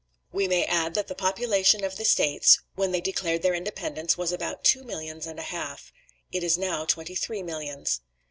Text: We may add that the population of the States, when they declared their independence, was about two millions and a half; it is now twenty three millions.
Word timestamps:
We 0.31 0.47
may 0.47 0.65
add 0.65 0.95
that 0.95 1.09
the 1.09 1.13
population 1.13 1.83
of 1.83 1.95
the 1.97 2.05
States, 2.05 2.61
when 2.73 2.91
they 2.91 3.01
declared 3.01 3.43
their 3.43 3.53
independence, 3.53 4.17
was 4.17 4.31
about 4.31 4.63
two 4.63 4.83
millions 4.83 5.27
and 5.27 5.37
a 5.37 5.43
half; 5.43 5.93
it 6.31 6.43
is 6.43 6.57
now 6.57 6.85
twenty 6.85 7.13
three 7.13 7.43
millions. 7.43 8.01